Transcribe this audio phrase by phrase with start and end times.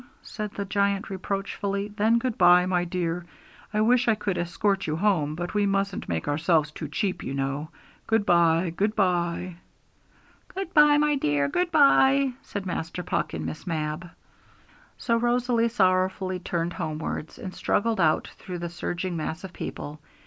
[0.23, 3.23] said the giant reproachfully; 'then goodbye, my dear.
[3.71, 7.35] I wish I could escort you home, but we mustn't make ourselves too cheap, you
[7.35, 7.69] know.
[8.07, 9.57] Good bye, good bye!'
[10.47, 14.09] 'Good bye, my dear, good bye!' said Master Puck and Miss Mab.
[14.97, 20.01] So Rosalie sorrowfully turned homewards, and struggled out through the surging mass of people.